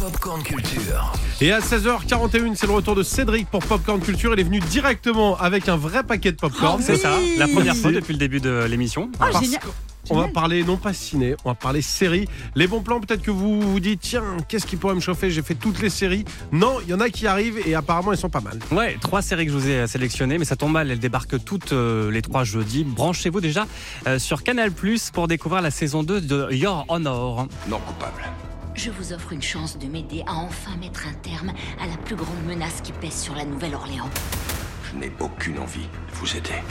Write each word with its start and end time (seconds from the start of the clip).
Popcorn 0.00 0.42
Culture. 0.42 1.12
Et 1.42 1.52
à 1.52 1.60
16h41, 1.60 2.54
c'est 2.54 2.66
le 2.66 2.72
retour 2.72 2.94
de 2.94 3.02
Cédric 3.02 3.46
pour 3.50 3.60
Popcorn 3.60 4.00
Culture. 4.00 4.32
Il 4.32 4.40
est 4.40 4.44
venu 4.44 4.58
directement 4.58 5.36
avec 5.36 5.68
un 5.68 5.76
vrai 5.76 6.02
paquet 6.04 6.32
de 6.32 6.38
popcorn. 6.38 6.80
C'est 6.82 6.96
ça, 6.96 7.10
la 7.36 7.46
première 7.46 7.76
fois 7.76 7.92
depuis 7.92 8.14
le 8.14 8.18
début 8.18 8.40
de 8.40 8.64
l'émission. 8.64 9.10
Ah. 9.20 9.28
On 10.08 10.16
va 10.16 10.28
parler 10.28 10.64
non 10.64 10.78
pas 10.78 10.94
ciné, 10.94 11.36
on 11.44 11.50
va 11.50 11.54
parler 11.54 11.82
série. 11.82 12.26
Les 12.54 12.66
bons 12.66 12.80
plans, 12.80 12.98
peut-être 12.98 13.20
que 13.20 13.30
vous 13.30 13.60
vous 13.60 13.78
dites, 13.78 14.00
tiens, 14.00 14.24
qu'est-ce 14.48 14.64
qui 14.64 14.76
pourrait 14.76 14.94
me 14.94 15.00
chauffer? 15.00 15.30
J'ai 15.30 15.42
fait 15.42 15.54
toutes 15.54 15.82
les 15.82 15.90
séries. 15.90 16.24
Non, 16.50 16.78
il 16.82 16.88
y 16.88 16.94
en 16.94 17.00
a 17.00 17.10
qui 17.10 17.26
arrivent 17.26 17.60
et 17.66 17.74
apparemment 17.74 18.12
elles 18.12 18.18
sont 18.18 18.30
pas 18.30 18.40
mal. 18.40 18.58
Ouais, 18.72 18.96
trois 19.02 19.20
séries 19.20 19.44
que 19.44 19.52
je 19.52 19.58
vous 19.58 19.68
ai 19.68 19.86
sélectionnées, 19.86 20.38
mais 20.38 20.46
ça 20.46 20.56
tombe 20.56 20.72
mal, 20.72 20.90
elles 20.90 20.98
débarquent 20.98 21.44
toutes 21.44 21.74
euh, 21.74 22.10
les 22.10 22.22
trois 22.22 22.44
jeudis. 22.44 22.84
Branchez-vous 22.84 23.42
déjà 23.42 23.66
euh, 24.06 24.18
sur 24.18 24.42
Canal 24.42 24.72
Plus 24.72 25.10
pour 25.10 25.28
découvrir 25.28 25.60
la 25.60 25.70
saison 25.70 26.02
2 26.02 26.22
de 26.22 26.48
Your 26.52 26.86
Honor. 26.88 27.46
Non 27.68 27.80
coupable. 27.80 28.22
Je 28.82 28.90
vous 28.90 29.12
offre 29.12 29.34
une 29.34 29.42
chance 29.42 29.76
de 29.76 29.86
m'aider 29.86 30.22
à 30.26 30.36
enfin 30.36 30.74
mettre 30.78 31.06
un 31.06 31.12
terme 31.12 31.52
à 31.82 31.86
la 31.86 31.98
plus 31.98 32.16
grande 32.16 32.42
menace 32.46 32.80
qui 32.80 32.92
pèse 32.92 33.20
sur 33.20 33.34
la 33.34 33.44
Nouvelle-Orléans. 33.44 34.08
Je 34.84 34.96
n'ai 34.96 35.12
aucune 35.20 35.58
envie 35.58 35.82
de 35.82 36.14
vous 36.14 36.34
aider. 36.34 36.62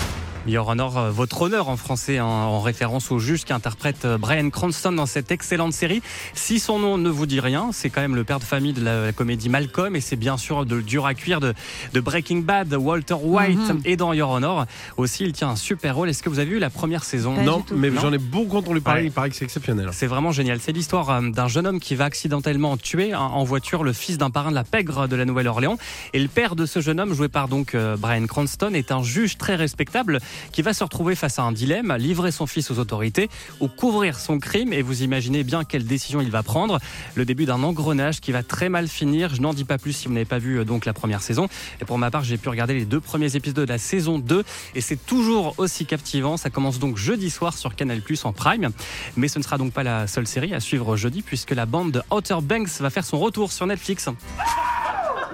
Your 0.48 0.68
Honor, 0.68 0.98
euh, 0.98 1.12
votre 1.12 1.42
honneur 1.42 1.70
en 1.70 1.78
français, 1.78 2.18
hein, 2.18 2.26
en 2.26 2.62
référence 2.62 3.12
au 3.12 3.20
juge 3.20 3.46
qu'interprète 3.46 4.06
euh, 4.06 4.18
Brian 4.18 4.50
Cranston 4.50 4.94
dans 4.94 5.06
cette 5.06 5.32
excellente 5.32 5.74
série. 5.74 6.02
Si 6.34 6.60
son 6.60 6.80
nom 6.80 6.98
ne 6.98 7.10
vous 7.10 7.26
dit 7.26 7.40
rien, 7.40 7.70
c'est 7.72 7.90
quand 7.90 8.02
même 8.02 8.16
le 8.16 8.24
père 8.24 8.40
de 8.40 8.44
famille 8.44 8.74
de 8.74 8.84
la, 8.84 9.06
la 9.06 9.12
comédie 9.12 9.50
Malcolm 9.50 9.96
et 9.96 10.02
c'est 10.02 10.16
bien 10.16 10.38
sûr 10.38 10.66
de 10.66 10.82
dur 10.82 11.06
à 11.06 11.14
cuire 11.14 11.40
de, 11.40 11.54
de 11.94 12.00
Breaking 12.00 12.40
Bad, 12.40 12.74
Walter 12.74 13.16
White 13.22 13.60
et 13.86 13.96
dans 13.96 14.14
Your 14.14 14.30
Honor 14.30 14.66
aussi, 14.98 15.24
il 15.24 15.34
tient 15.34 15.50
un 15.50 15.56
super 15.56 15.96
rôle. 15.96 16.10
Est-ce 16.10 16.24
que 16.24 16.30
vous 16.30 16.40
avez 16.40 16.50
vu 16.50 16.60
la 16.60 16.70
première 16.70 17.04
saison? 17.04 17.36
Pas 17.36 17.44
non, 17.44 17.64
mais 17.76 17.92
j'en 17.92 18.14
ai 18.14 18.18
beaucoup 18.18 18.58
entendu 18.58 18.82
parler. 18.82 19.02
Ouais. 19.02 19.08
Il 19.08 19.12
paraît 19.12 19.30
que 19.30 19.36
c'est 19.36 19.46
exceptionnel. 19.46 19.90
C'est 19.92 20.08
vraiment 20.08 20.32
génial. 20.32 20.60
C'est 20.60 20.72
l'histoire 20.72 21.10
euh, 21.10 21.30
d'un 21.30 21.48
jeune 21.48 21.68
homme 21.68 21.80
qui 21.80 21.96
va 21.96 22.06
accidentellement 22.06 22.78
tuer 22.78 23.14
hein, 23.14 23.20
en 23.20 23.44
voiture 23.44 23.84
le 23.84 23.94
fils 23.94 24.18
d'un 24.18 24.30
parrain 24.30 24.50
de 24.50 24.56
la 24.56 24.64
pègre 24.64 25.08
de 25.08 25.16
la 25.16 25.26
Nouvelle-Orléans. 25.26 25.78
Et 26.14 26.20
le 26.20 26.28
père 26.28 26.56
de 26.56 26.66
ce 26.66 26.80
jeune 26.80 27.00
homme, 27.00 27.14
joué 27.14 27.28
par 27.28 27.48
donc 27.48 27.76
euh, 27.76 27.98
Brian 27.98 28.26
Cranston, 28.26 28.74
est 28.74 28.92
un 28.92 29.04
juge 29.04 29.38
très 29.38 29.56
respectable 29.56 30.20
qui 30.52 30.62
va 30.62 30.74
se 30.74 30.84
retrouver 30.84 31.16
face 31.16 31.40
à 31.40 31.44
un 31.44 31.52
dilemme, 31.52 31.96
livrer 31.98 32.32
son 32.32 32.48
fils 32.48 32.72
aux 32.72 32.80
autorités 32.80 33.30
ou 33.60 33.68
couvrir 33.68 34.20
son 34.20 34.40
crime. 34.40 34.74
Et 34.74 34.82
vous 34.82 35.04
imaginez 35.04 35.44
bien 35.44 35.64
quelle 35.64 35.86
décision 35.86 36.22
il 36.22 36.32
va 36.32 36.44
prendre. 36.44 36.80
Le 37.16 37.26
début 37.26 37.46
d'un 37.46 37.64
engrenage 37.64 38.22
qui 38.22 38.32
va 38.32 38.44
très 38.44 38.70
mal 38.70 38.88
finir. 38.88 39.34
Je 39.34 39.42
n'en 39.42 39.54
dis 39.54 39.66
pas 39.66 39.78
plus 39.78 39.94
si 39.94 40.08
vous 40.08 40.14
n'avez 40.14 40.26
pas 40.26 40.40
vu 40.40 40.60
euh, 40.60 40.66
donc 40.66 40.86
la 40.86 40.94
première 40.94 41.22
saison. 41.22 41.48
Et 41.82 41.86
pour 41.86 41.98
ma 41.98 42.12
part, 42.12 42.24
j'ai 42.24 42.38
pu 42.38 42.50
regarder 42.50 42.74
les 42.74 42.86
deux 42.86 43.00
premiers 43.00 43.36
épisodes 43.36 43.58
de 43.58 43.64
la 43.64 43.78
saison 43.78 44.20
2 44.20 44.44
et 44.76 44.82
c'est 44.82 45.04
toujours 45.06 45.56
aussi 45.58 45.86
captivant. 45.86 46.38
Ça 46.38 46.50
commence 46.50 46.80
donc 46.80 46.98
jeudi 46.98 47.30
soir 47.30 47.58
sur 47.58 47.76
Canal 47.76 48.02
Plus 48.02 48.26
en 48.26 48.34
Prime. 48.34 48.70
Mais 49.16 49.28
ce 49.28 49.40
ne 49.40 49.44
sera 49.44 49.58
donc 49.58 49.74
pas 49.74 49.84
la 49.84 50.08
seule 50.08 50.28
série 50.28 50.54
à 50.54 50.60
suivre 50.60 50.96
jeudi 50.96 51.22
puisque 51.22 51.52
la 51.52 51.66
bande 51.66 51.92
de 51.92 52.02
Outer 52.12 52.38
Banks 52.42 52.80
va 52.80 52.90
faire 52.90 53.06
son 53.06 53.20
retour 53.20 53.52
sur 53.52 53.66
Netflix. 53.68 54.10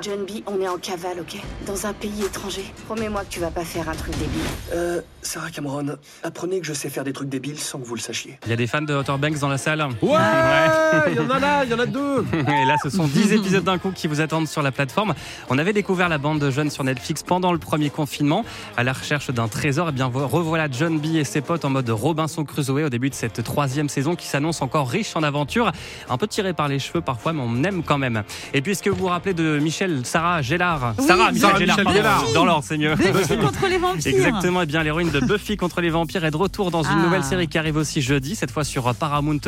John 0.01 0.25
B, 0.25 0.41
on 0.45 0.59
est 0.61 0.67
en 0.67 0.77
cavale, 0.77 1.19
ok 1.21 1.39
Dans 1.65 1.85
un 1.85 1.93
pays 1.93 2.23
étranger. 2.25 2.65
Promets-moi 2.85 3.23
que 3.23 3.29
tu 3.29 3.39
vas 3.39 3.51
pas 3.51 3.63
faire 3.63 3.87
un 3.87 3.95
truc 3.95 4.13
débile. 4.17 4.41
Euh, 4.73 5.01
Sarah 5.21 5.49
Cameron, 5.49 5.97
apprenez 6.21 6.59
que 6.59 6.67
je 6.67 6.73
sais 6.73 6.89
faire 6.89 7.05
des 7.05 7.13
trucs 7.13 7.29
débiles 7.29 7.59
sans 7.59 7.79
que 7.79 7.85
vous 7.85 7.95
le 7.95 8.01
sachiez. 8.01 8.37
Il 8.45 8.49
y 8.49 8.53
a 8.53 8.57
des 8.57 8.67
fans 8.67 8.81
de 8.81 8.93
Outer 8.93 9.15
Banks 9.17 9.39
dans 9.39 9.47
la 9.47 9.57
salle. 9.57 9.81
Ouais, 10.01 10.11
il 11.07 11.15
y 11.15 11.19
en 11.19 11.29
a 11.29 11.39
là, 11.39 11.63
il 11.63 11.71
y 11.71 11.73
en 11.73 11.79
a 11.79 11.85
deux. 11.85 12.25
Et 12.33 12.65
là, 12.65 12.75
ce 12.83 12.89
sont 12.89 13.07
10 13.07 13.33
épisodes 13.33 13.63
d'un 13.63 13.77
coup 13.77 13.91
qui 13.91 14.07
vous 14.07 14.19
attendent 14.19 14.47
sur 14.47 14.61
la 14.61 14.71
plateforme. 14.71 15.13
On 15.49 15.57
avait 15.57 15.73
découvert 15.73 16.09
la 16.09 16.17
bande 16.17 16.39
de 16.39 16.51
jeunes 16.51 16.69
sur 16.69 16.83
Netflix 16.83 17.23
pendant 17.23 17.53
le 17.53 17.57
premier 17.57 17.89
confinement, 17.89 18.43
à 18.75 18.83
la 18.83 18.91
recherche 18.91 19.29
d'un 19.31 19.47
trésor. 19.47 19.89
Et 19.89 19.91
bien, 19.93 20.07
revoilà 20.13 20.67
John 20.69 20.99
B 20.99 21.15
et 21.15 21.23
ses 21.23 21.41
potes 21.41 21.63
en 21.63 21.69
mode 21.69 21.89
Robinson 21.89 22.43
Crusoe 22.43 22.85
au 22.85 22.89
début 22.89 23.09
de 23.09 23.15
cette 23.15 23.43
troisième 23.43 23.87
saison 23.87 24.15
qui 24.15 24.27
s'annonce 24.27 24.61
encore 24.61 24.89
riche 24.89 25.15
en 25.15 25.23
aventures. 25.23 25.71
Un 26.09 26.17
peu 26.17 26.27
tiré 26.27 26.53
par 26.53 26.67
les 26.67 26.79
cheveux 26.79 27.01
parfois, 27.01 27.31
mais 27.31 27.43
on 27.43 27.63
aime 27.63 27.81
quand 27.81 27.97
même. 27.97 28.23
Et 28.53 28.61
puisque 28.61 28.89
vous 28.89 28.95
vous 28.95 29.07
rappelez 29.07 29.33
de 29.33 29.59
Michel, 29.59 29.84
Sarah 30.03 30.41
Gellard. 30.41 30.93
Oui, 30.97 31.05
Sarah, 31.05 31.31
Michel 31.31 31.41
Sarah 31.41 31.59
Gellard, 31.59 31.77
Michel 31.77 31.83
pardon. 31.85 31.99
Gellar. 31.99 32.23
Dans 32.33 32.45
l'ordre, 32.45 32.63
c'est 32.67 32.77
mieux. 32.77 32.95
Buffy 32.95 33.37
contre 33.37 33.67
les 33.67 33.77
vampires. 33.77 34.07
Exactement, 34.13 34.61
et 34.61 34.65
bien 34.65 34.83
l'héroïne 34.83 35.09
de 35.11 35.19
Buffy 35.19 35.57
contre 35.57 35.81
les 35.81 35.89
vampires 35.89 36.25
est 36.25 36.31
de 36.31 36.37
retour 36.37 36.71
dans 36.71 36.83
une 36.83 36.97
Ah. 36.99 37.03
nouvelle 37.03 37.23
série 37.23 37.47
qui 37.47 37.57
arrive 37.57 37.77
aussi 37.77 38.01
jeudi, 38.01 38.35
cette 38.35 38.51
fois 38.51 38.63
sur 38.63 38.93
Paramount+. 38.95 39.39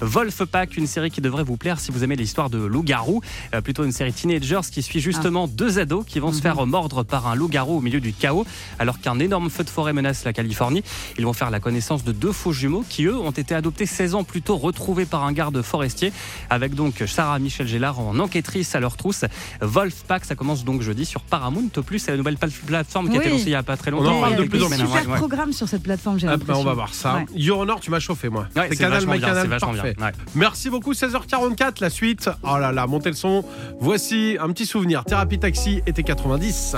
Wolfpack, 0.00 0.76
une 0.76 0.86
série 0.86 1.10
qui 1.10 1.20
devrait 1.20 1.44
vous 1.44 1.56
plaire 1.56 1.80
si 1.80 1.90
vous 1.92 2.04
aimez 2.04 2.16
l'histoire 2.16 2.50
de 2.50 2.58
loup-garou, 2.58 3.20
Euh, 3.54 3.60
plutôt 3.60 3.84
une 3.84 3.92
série 3.92 4.12
teenagers 4.12 4.60
qui 4.70 4.82
suit 4.82 5.00
justement 5.00 5.48
deux 5.48 5.78
ados 5.78 6.04
qui 6.06 6.18
vont 6.20 6.32
se 6.32 6.40
faire 6.40 6.64
mordre 6.66 7.02
par 7.02 7.26
un 7.26 7.34
loup-garou 7.34 7.78
au 7.78 7.80
milieu 7.80 8.00
du 8.00 8.12
chaos, 8.12 8.46
alors 8.78 9.00
qu'un 9.00 9.18
énorme 9.18 9.50
feu 9.50 9.64
de 9.64 9.70
forêt 9.70 9.92
menace 9.92 10.24
la 10.24 10.32
Californie. 10.32 10.82
Ils 11.18 11.24
vont 11.24 11.32
faire 11.32 11.50
la 11.50 11.60
connaissance 11.60 12.04
de 12.04 12.12
deux 12.12 12.32
faux 12.32 12.52
jumeaux 12.52 12.84
qui, 12.88 13.04
eux, 13.04 13.16
ont 13.18 13.30
été 13.30 13.54
adoptés 13.54 13.86
16 13.86 14.14
ans 14.14 14.24
plus 14.24 14.42
tôt, 14.42 14.56
retrouvés 14.56 15.06
par 15.06 15.24
un 15.24 15.32
garde 15.32 15.60
forestier, 15.62 16.12
avec 16.48 16.74
donc 16.74 17.02
Sarah 17.06 17.38
Michel 17.38 17.66
Gellard 17.66 17.98
en 18.00 18.18
enquêtrice 18.18 18.74
à 18.74 18.80
leur 18.80 18.96
trousse. 18.96 19.24
Wolfpack, 19.60 20.24
ça 20.24 20.34
commence 20.34 20.64
donc 20.64 20.82
jeudi 20.82 21.04
sur 21.04 21.22
Paramount+, 21.22 21.68
c'est 21.98 22.10
la 22.10 22.16
nouvelle 22.16 22.36
pla- 22.36 22.48
plateforme 22.66 23.08
qui 23.10 23.16
a 23.16 23.20
été 23.20 23.30
lancée 23.30 23.44
il 23.46 23.50
y 23.50 23.54
a 23.54 23.62
pas 23.62 23.76
très 23.76 23.92
On 23.92 23.98
en 23.98 24.02
longtemps. 24.02 24.20
parle 24.20 24.36
de 24.36 24.44
plus 24.44 24.62
en 24.62 24.68
plus. 24.68 24.76
Super 24.78 25.08
ouais. 25.08 25.16
programme 25.16 25.52
sur 25.52 25.68
cette 25.68 25.82
plateforme, 25.82 26.18
j'ai 26.18 26.28
Ah, 26.28 26.36
bah, 26.36 26.54
on 26.56 26.64
va 26.64 26.74
voir 26.74 26.94
ça. 26.94 27.14
Ouais. 27.16 27.26
Your 27.34 27.58
Honor, 27.60 27.80
tu 27.80 27.90
m'as 27.90 28.00
chauffé 28.00 28.28
moi. 28.28 28.46
Ouais, 28.56 28.68
c'est 28.70 28.76
Canal, 28.76 28.94
vachement 28.98 29.12
my 29.12 29.18
bien, 29.18 29.28
Canal, 29.28 29.48
parfait. 29.58 29.94
bien, 29.96 30.06
ouais. 30.06 30.12
Merci 30.34 30.70
beaucoup, 30.70 30.92
16h44, 30.92 31.80
la 31.80 31.90
suite. 31.90 32.30
Oh 32.42 32.58
là 32.58 32.72
là, 32.72 32.86
montez 32.86 33.10
le 33.10 33.16
son. 33.16 33.44
Voici 33.80 34.36
un 34.40 34.48
petit 34.52 34.66
souvenir. 34.66 35.04
Thérapie 35.04 35.38
Taxi 35.38 35.82
était 35.86 36.02
90. 36.02 36.76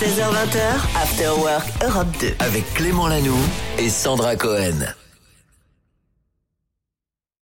16h20, 0.00 1.00
After 1.02 1.28
Work 1.40 1.66
Europe 1.84 2.06
2. 2.20 2.28
Avec 2.40 2.72
Clément 2.74 3.08
Lanoux 3.08 3.34
et 3.78 3.88
Sandra 3.88 4.36
Cohen. 4.36 4.94